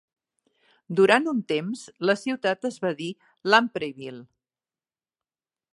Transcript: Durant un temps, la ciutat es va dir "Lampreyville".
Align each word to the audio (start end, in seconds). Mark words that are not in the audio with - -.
Durant 0.99 1.27
un 1.33 1.41
temps, 1.51 1.83
la 2.09 2.15
ciutat 2.23 2.67
es 2.73 2.81
va 2.87 2.93
dir 3.03 3.09
"Lampreyville". 3.55 4.25